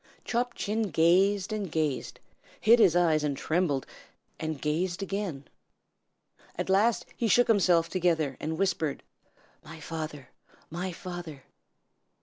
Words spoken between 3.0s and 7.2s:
and trembled, and gazed again. At last